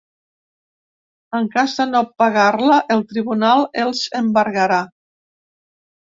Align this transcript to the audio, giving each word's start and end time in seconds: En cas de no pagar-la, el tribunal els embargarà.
En 1.39 1.49
cas 1.55 1.75
de 1.81 1.85
no 1.89 1.99
pagar-la, 2.21 2.77
el 2.95 3.03
tribunal 3.11 3.65
els 3.83 4.01
embargarà. 4.21 4.81